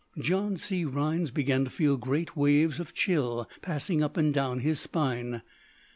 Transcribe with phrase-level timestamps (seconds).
[0.19, 0.83] John C.
[0.83, 5.43] Rhinds began to feel great waves of chill passing up and down his spine.